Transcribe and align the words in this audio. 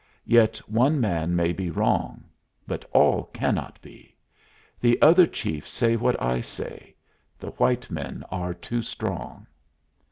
Yet 0.25 0.57
one 0.67 0.99
man 0.99 1.35
may 1.35 1.53
be 1.53 1.69
wrong. 1.69 2.23
But 2.65 2.85
all 2.91 3.25
cannot 3.33 3.79
be. 3.83 4.17
The 4.79 4.99
other 4.99 5.27
chiefs 5.27 5.69
say 5.73 5.95
what 5.95 6.19
I 6.19 6.41
say. 6.41 6.95
The 7.37 7.51
white 7.51 7.91
men 7.91 8.23
are 8.31 8.55
too 8.55 8.81
strong." 8.81 9.45